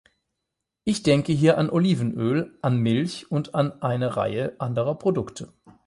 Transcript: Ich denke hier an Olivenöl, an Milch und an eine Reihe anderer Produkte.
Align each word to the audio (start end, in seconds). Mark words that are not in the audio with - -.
Ich 0.83 1.03
denke 1.03 1.31
hier 1.31 1.59
an 1.59 1.69
Olivenöl, 1.69 2.57
an 2.63 2.77
Milch 2.77 3.29
und 3.29 3.53
an 3.53 3.83
eine 3.83 4.17
Reihe 4.17 4.55
anderer 4.57 4.95
Produkte. 4.97 5.53